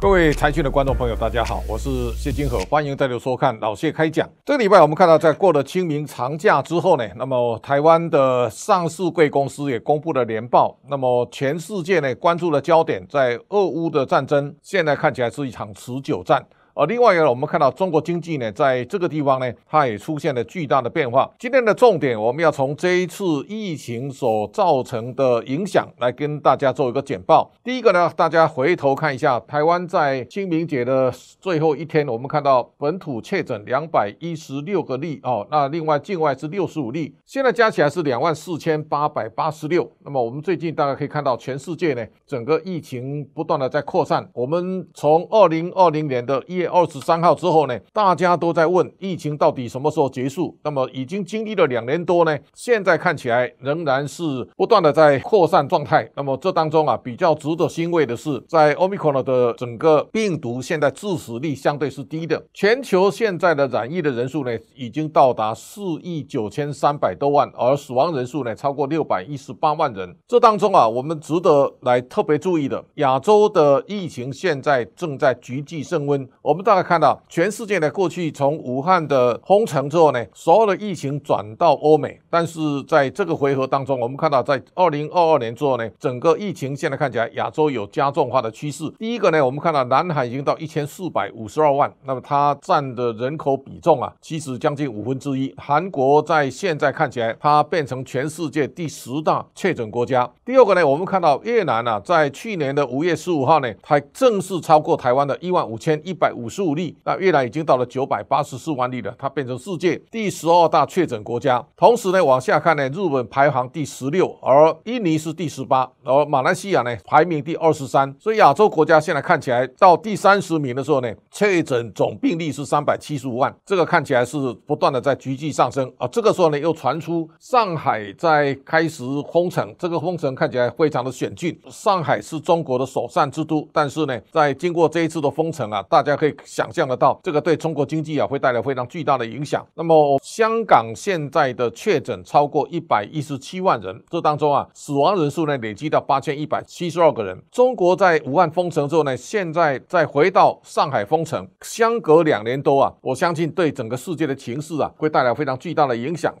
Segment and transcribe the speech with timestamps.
[0.00, 4.28] 各位财讯的观众朋友，大家好，我是谢金河，欢迎再度收看老谢开讲。
[4.44, 10.78] 这个礼拜我们看到，在过了清明长假之后呢，那么台湾的上市贵公司也公布了年报。
[10.88, 16.44] 那么全世界呢关注的焦点在俄乌的战争，现在看起来是一场持久战。
[16.74, 21.30] 而另外一个，我们看到中国经济呢，在这个地方呢，它也出现了巨大的变化。
[21.38, 27.48] 今天的重点，我们要从这一次疫情所造成的影响来跟大家做一个简报。
[27.62, 39.88] 第一个呢，大家回头看一下，台湾在清明节的最后一天，我们看到本土确诊两百一十六个例哦，那另外境外是六十五例，现在加起来是两万四千八百八十六。
[40.04, 44.28] 那么我们最近大家可以看到，全世界呢，整个疫情不断的在扩散。
[44.32, 50.56] 我们从二零二零年的一二十三号之后呢，大家都在问疫情到底什么时候结束？
[50.62, 54.22] 那么已经经历了两年多呢，现在看起来仍然是
[54.56, 56.08] 不断的在扩散状态。
[56.14, 62.42] 那么这当中啊，比较值得欣慰的是，在 Omicron 的整个病毒现在致死率相对是低的。
[62.52, 70.16] 全球现在的染疫的人数呢，已经到达四亿九千三百多万，而死亡人数呢，超过六百一十八万人。
[70.26, 76.28] 这当中啊，我们值得来特别注意的，亚洲的疫情现在正在急剧升温。
[76.54, 88.88] 我们大概看到，全世界呢，过去从武汉的封城之后呢，所有的疫情转到欧美，但是在这个回合当中，我们看到在二零二二年之后呢，整个疫情现在看起来亚洲有加重化的趋势。
[89.00, 95.52] 第一个呢，我们看到南海已经到一千四百五十二万，那么它占的人口比重啊，其实将近五分之一。
[95.58, 100.30] 韩国在现在看起来，它变成全世界第十大确诊国家。
[100.44, 106.94] 第二个呢，我们看到越南啊，在去年的五月十五号呢，才正式超过台湾的一万五千一百五五十五例。
[107.04, 111.64] 那越南已经到了九百八十四万例了，它变成世界第十二大确诊国家。
[111.74, 118.14] 同时呢，往下看呢，日本排行第十六，而印尼是第十八，而马来西亚呢排名第二十三。
[118.20, 126.06] 所以亚洲国家现在看起来到第三十名的时候呢，确诊总病例是三百七十五万，这个看起来是不断的在急剧上升啊。
[126.08, 131.58] 这个时候呢，又传出上海在开始封城，这个封城看起来非常的险峻。
[131.70, 136.94] 上海是中国的首善之都，但是呢，在经过这一次的封城啊，大家可以想象得。
[136.96, 139.66] 到这个对中国经济啊会带来非常巨大的影响。
[139.74, 147.36] 那么香港现在的确诊超过一百一十七万人，这当中啊死亡人数呢累积到八千一百七十二个人。
[147.50, 156.32] 中国在武汉封城之后呢，现在再回到上海封城，相隔两年多啊，我相信对整个世界的情势啊会带来非常巨大的影响。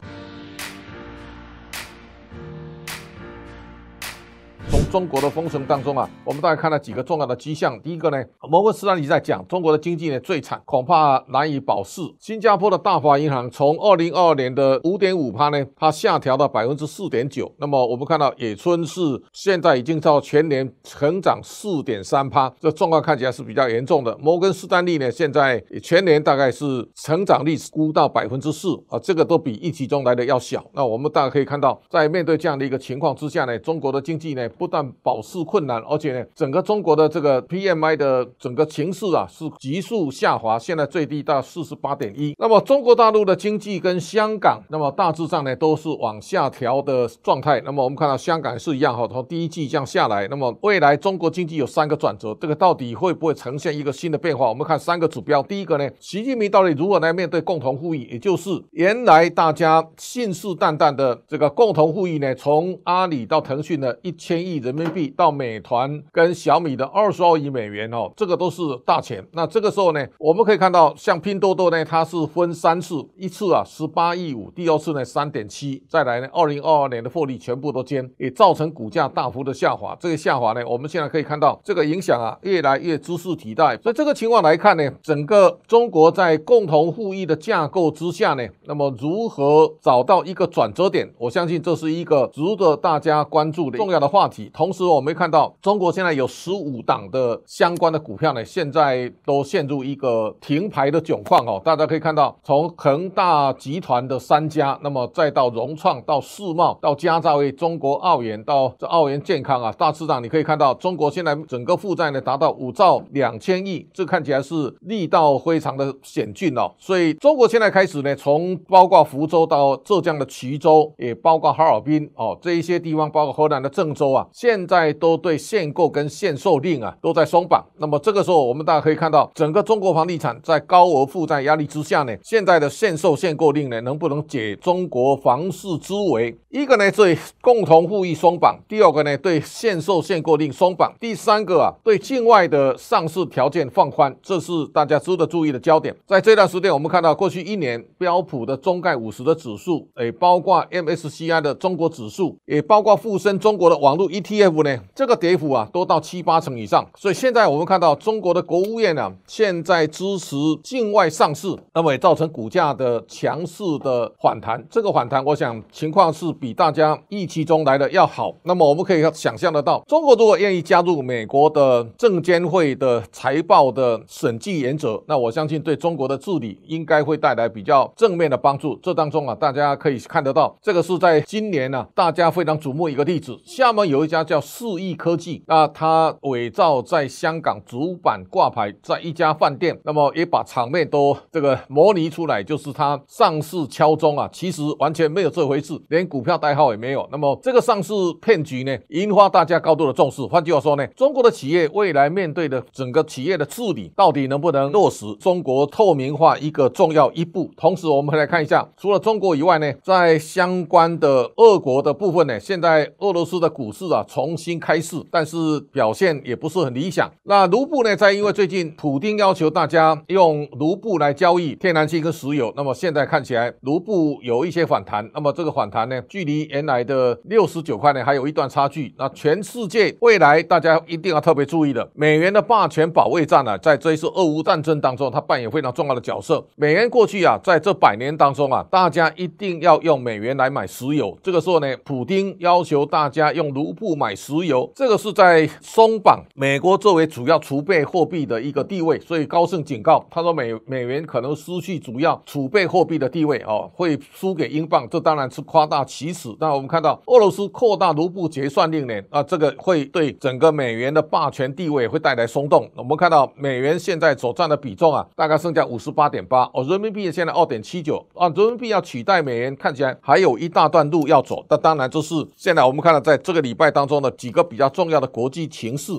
[4.94, 7.76] 中国的封城当中啊，我们大概看到几个重要的迹象。
[7.82, 12.00] 第一个呢，摩根斯丹利在讲中国的经济呢最惨，恐怕难以保市。
[12.20, 17.52] 新加坡的大华银行从二零二二年的五点五趴呢，它下调到百分之四点九。
[17.58, 24.16] 那么我们看到野村是现在已经到全年成长四点三趴，这状况看起来是比较严重的。
[24.18, 30.64] 摩根斯丹利呢，现在全年大概是成长率估到百分之四啊，这个都比预期中来的要小。
[30.72, 42.34] 那我们大家可以看到，在面对这样的一个情况之下呢，中国的经济呢不但保市困难，而且呢，整个中国的这个 PMI 的整个情势啊是急速下滑，现在最低到四十八点一。
[42.38, 47.60] 那么中国大陆的经济跟香港，那么大致上呢都是往下调的状态。
[47.64, 50.26] 那么我们看到香港是一样哈，从第一季降下来。
[50.28, 54.48] 那么未来中国经济有三个转折，这个到底会不会呈现一个新的变化？
[54.48, 55.42] 我们看三个指标。
[55.42, 58.04] 第一个呢，习近平到底如何来面对共同富裕？
[58.10, 65.04] 也就是原来大家信誓旦旦的这个共同富裕呢，从阿里到腾讯的一千亿人人民币。
[65.16, 69.24] 到美团跟小米的二十二亿美元哦，这个都是大钱。
[69.32, 79.96] 那这个时候呢，我们可以看到，像拼多多呢，它是分三次，一次啊十八亿五，第二次呢三点七，再来呢二零二二年的获利全部都减，也造成股价大幅的下滑。
[80.00, 83.78] 这个下滑呢，我们现在可以看到这个影响啊，越来越知识替代。
[83.78, 91.08] 所以这个情况来看呢，整个中国在共同富裕的架构之下呢，那么如何找到一个转折点？
[91.18, 94.50] 我相信这是一个值得大家关注的重要的话题。
[94.56, 101.60] 同时，我们看到中国现在有十五档的相关的股票呢，现在都陷入一个停牌的窘况哦。
[101.64, 116.70] 大家可以看到，从恒大集团的三家，那么再到融创、到世茂、到佳兆业、中国奥研、到这奥研健康啊，大市场你可以看到，中国现在整个负债呢达到五兆两千亿，这看起来是力道非常的险峻哦。
[116.78, 127.64] 所以中国现在开始呢，从包括福州到浙江的衢州，也包括哈尔滨哦，这一些地方，包括河南的郑州啊，现在都对限购跟限售令啊都在松绑。
[127.78, 136.36] 那么这个时候，我们大家可以看到，整个中国房地产在高额负债压力之下呢，现在的限售限购令呢，能不能解中国房市之围？
[136.50, 145.96] 一个呢，对共同富裕松绑；第二个呢，对限售限购令松绑；第三个啊，对境外的上市条件放宽，这是大家值得注意的焦点。
[146.06, 156.86] 在这段时间，我们看到过去一年标普的中概五十的指数，诶，包括 MSCI 的中国指数，也包括沪深中国的网络 ET 呢，这个跌幅啊，都到七八成以上。
[156.94, 164.62] 所以现在我们看到中国的国务院呢，现在支持境外上市，那么也造成股价的强势的反弹。
[164.70, 166.34] 这个反弹，我想情况是。
[166.40, 178.76] 比大家预期中来的要好，那么我们可以想象得到，中国如果愿意加入美国的证监会的财报的审计原则，那我相信对中国的治理应该会带来比较正面的帮助。
[178.82, 183.38] 这当中啊，大家可以看得到，这个是在今年呢，大家非常瞩目一个例子。
[183.44, 196.34] 厦门有一家叫四亿科技，那它伪造在香港主板挂牌，在一家饭店，那么也把场面都这个模拟出来，就是它上市敲钟啊，其实完全没有这回事，连股票。
[196.44, 200.20] 代号也没有，那么这个上市骗局呢，引发大家高度的重视。
[200.26, 207.50] 换句话说呢，中国的企业未来面对的整个企业的治理，到底能不能落实中国透明化一个重要一步？
[207.56, 215.36] 同时，我们来看一下，除了中国以外呢，在相关的俄国的部分呢，现在俄罗斯的股市啊重新开市，但是
[215.72, 217.10] 表现也不是很理想。
[217.24, 225.10] 那卢布呢，在因为最近普京要求大家用卢布来交易天然气跟石油，那么现在看起来卢布有一些反弹。
[225.12, 228.94] 那么这个反弹呢，距离原来的六十九块呢，还有一段差距。
[228.96, 236.46] 那全世界未来大家一定要特别注意的，美元的霸权保卫战呢，在这一次俄乌战争当中，它扮演非常重要的角色。
[236.54, 241.18] 美元过去啊，在这百年当中啊，大家一定要用美元来买石油。
[241.20, 249.00] 这个时候呢，普京要求大家用卢布买买石油，这个是在松绑美国作为主要储备货币的一个地位。
[249.00, 254.86] 所以高盛警告，他说美美元可能失去主要储备货币的地位哦，会输给英镑。
[254.90, 256.36] 这当然是夸大其词。
[256.38, 262.70] 那我们看到俄罗斯扩大卢布结算令呢，啊，这个会对整个美元的霸权地位会带来松动。
[262.76, 271.42] 我们看到美元现在所占的比重啊，大概剩下五十八点八，哦，人民币现在二点七九，啊，人民币要取代美元，看起来还有一大段路要走。
[271.48, 275.92] 那当然就是现在我们看到在这个礼拜当中的几个比较重要的国际情势。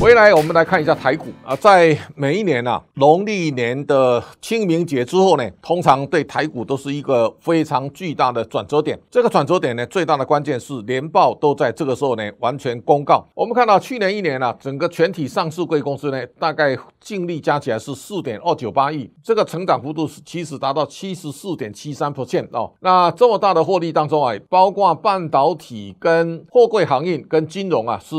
[0.00, 8.98] 回来，我们来看一下台股啊，在每一年啊农历年的清明节之后呢，通常对台股都是一个非常巨大的转折点。
[9.10, 13.28] 这个转折点呢，最大的关键是年报都在这个时候呢完全公告。
[13.34, 22.72] 我们看到去年一年啊，整个全体上市贵公司呢，大概净利加起来是四点二九八亿，这个成长幅度是其实达到七十四点七三 percent 哦。
[22.80, 28.16] 那这么大的获利当中啊，包括半导体跟货柜航运跟金融啊，是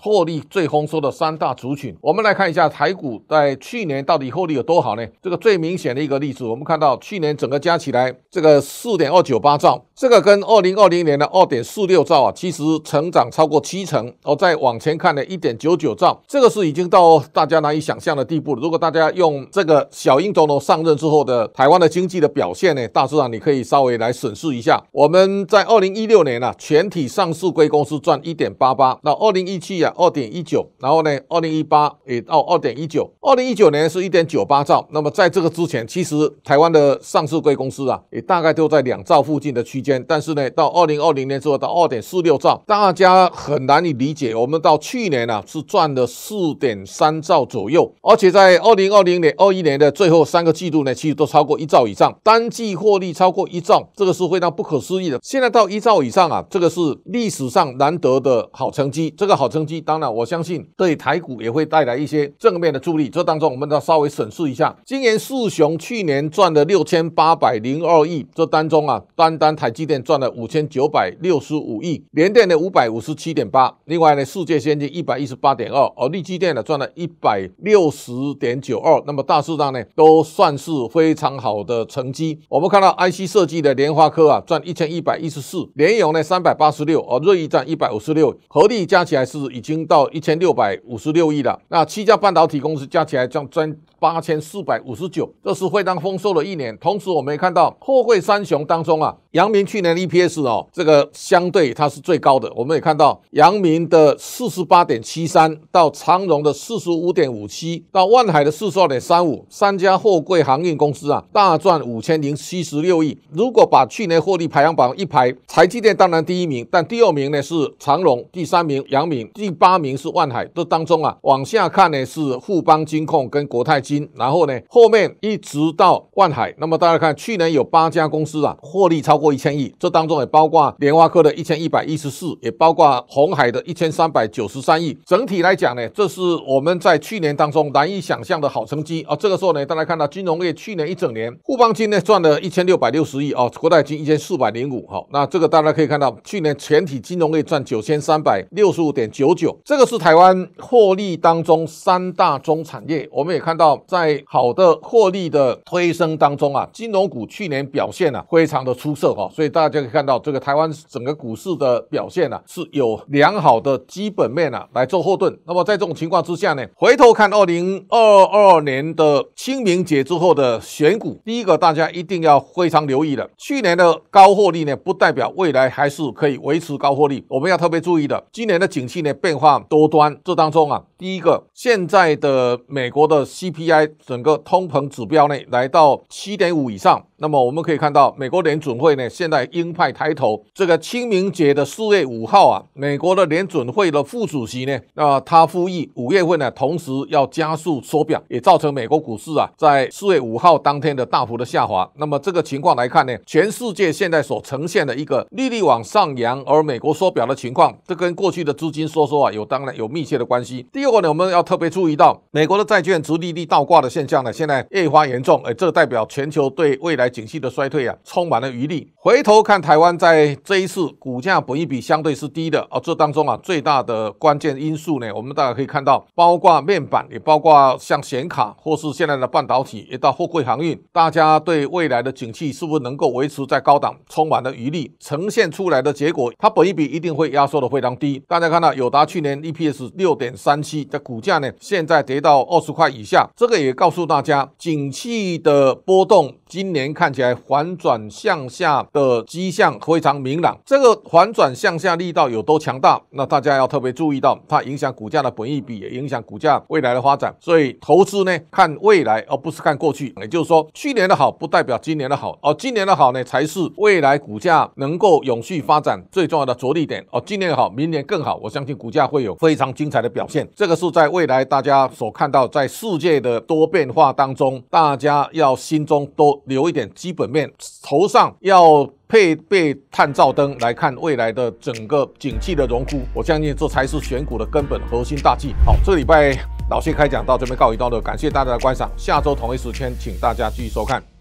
[0.00, 1.34] 获利最丰收的三。
[1.34, 5.04] 大族群，我们来看一下台股在去年到底获利有多好呢？
[5.20, 14.14] 这个最明显的一个例子，我们看到去年整个加起来，这个四点二九八兆，这个跟二零二零年的二点四六兆啊，其实成长超过七成。
[14.22, 18.62] 哦，再往前看的一点九九兆，这个是已经到大家难以想象的地步了。
[18.62, 24.80] 如果大家用这个小英总统上任之后的台湾的经济的表现呢，大致上你可以稍微来审视一下。
[24.92, 31.10] 我们在二零一六年啊，全体上市贵公司赚一点八八，那二零一七啊二点一九，然后呢？
[31.28, 34.86] 二零一八也到二点一九，二零一九年是一点九八兆。
[34.90, 40.04] 那么在这个之前，其实台湾的上市贵公司啊，也大概都在两兆附近的区间。
[40.08, 44.34] 但是呢，到二零二零年之后到二点四六兆，大家很难以理解。
[44.34, 55.18] 我们到去年呢是赚了四点三兆左右，而且在二零二零年、二一年的最后三个季度呢，其实都超过一兆以上，单季获利超过一兆，这个是非常不可思议的。
[55.22, 59.12] 现在到一兆以上啊，这个是历史上难得的好成绩。
[59.16, 61.24] 这个好成绩，当然我相信对台。
[61.24, 64.76] 股也会带来一些正面的助力，这当中我们要稍微审视一下。
[64.84, 82.38] 今年四雄去年赚了六千八百零二亿，这当中啊，单单台积电赚了五千九百六十五亿，联电的五百五十七点八，另外呢，世界先进一百一十八点二，而立基电呢赚了一百六十点九二，那么大市上呢都算是非常好的成绩。
[82.50, 91.14] 我们看到 IC 设计的联发科啊赚一千一百一十四，联咏呢三百八十六，而瑞昱占一百五十六，合力加起来是已已经到一千六百五十。
[91.14, 96.76] 六亿了，那七家半导体公司加起来将赚八千四百五十九，这是非常丰收的一年。
[96.78, 102.48] 同时，我们也看到货柜三雄当中啊，阳明去年的 EPS 哦，这个相对它是最高的。
[102.54, 113.18] 我们也看到阳明的四十八点七三，到长荣的四十五点五七，到万海的四十二点三五，三家货柜航运公司啊，大赚五千零七十六亿。
[113.32, 120.48] 如果把去年获利排行榜一排，台积电当然第一名，但第二名呢是长荣，第三名阳明，第八名是万海。
[120.54, 126.54] 这当中啊，往下看呢是富邦金控跟国泰金，然后呢后面一直到万海。
[126.58, 134.94] 那么大家看，去年有八家公司啊，获利超过过一千亿，这当中也包括联发科的一千一百一十四，也包括红海的一千三百九十三亿。
[135.06, 139.16] 整体来讲呢，这是我们在去年当中难以想象的好成绩啊。
[139.16, 144.86] 这个时候呢，大家看到金融业去年一整年，互邦金呢赚了一千六百六十亿哦，国泰金一千四百零五。
[144.86, 153.08] 好，那这个大家可以看到，去年全体金融业赚九千三百六十五点九九，这个是台湾获利当中三大中产业。
[153.10, 165.38] 我们也看到，在好的获利的推升当中啊，金融股去年表现啊非常的出色哈，所以大家可以看到，这个台湾整个股市的表现呢是有良好的基本面啊来做后盾。
[165.46, 177.24] 那么在这种情况之下呢，回头看二零二二年的清明节之后的选股，第一个大家一定要非常留意的，去年的高获利呢，不代表未来还是可以维持高获利。
[177.28, 187.04] 我们要特别注意的，今年的景气呢变化多端，这当中啊，第一个现在的美国的 CPI 整个通膨指标呢来到七点五以上。
[187.16, 190.42] 那么我们可以看到，美国联准会呢，现在鹰派抬头。
[190.54, 201.90] 这个清明节的四月五号啊，美国的联准会的副主席呢，啊，他呼吁五月份呢，同时要加速缩表，也造成美国股市啊，在四月五号当天的大幅的下滑。
[201.96, 210.66] 那么这个情况来看呢，全世界现在所呈现的一个利率往上扬，而美国缩表的情况，这跟过去的资金收缩啊，有当然有密切的关系。
[210.72, 217.04] 第二个呢，我们要特别注意到，美国的债券值利率倒挂的现象呢，现在越发严重，哎，这代表全球对未来。
[217.14, 218.90] 景气的衰退啊，充满了余力。
[218.96, 238.22] 回头看台湾在这一次股价本益比相对是低的哦，这当中啊最大的关键因素呢，我们大家可以看到，包括面板，也包括像显卡或是现在的半导体，也到货柜航运，大家对未来的景气是不是能够维持在高档，充满了余力，呈现出来的结果，它本益比一定会压缩的非常低。
[238.26, 247.14] 大家看到友达去年 EPS 六点三七的股价呢，现在跌到二十块以下，这个也告诉大家，景气的波动今年看。
[247.14, 253.00] 起来反转向下的迹象非常明朗，这个反转向下力道有多强大？
[253.10, 257.32] 那大家要特别注意到，它影响股价的本益比，也影响股价未来的发展。
[257.38, 260.12] 所以投资呢，看未来而不是看过去。
[260.20, 267.04] 也就是说，去年的好不代表今年的好，而今年的好呢，才是未来股价能够永续发展最重要的着力点。
[267.12, 270.48] 哦，今年好，明年更好，我相信股价会有非常精彩的表现。
[270.56, 276.90] 这个是在未来大家所看到，在世界的多变化当中，大家要心中都留一点。
[276.94, 277.50] 基本面
[277.82, 285.54] 头上要配备探照灯来看未来的整个景气的荣枯，我相信这才是选股的根本核心大忌。
[285.64, 286.36] 好，这礼拜
[286.70, 291.13] 老谢开讲到这边告一段落，感谢大家的观赏，下周同一时间请大家继续收看。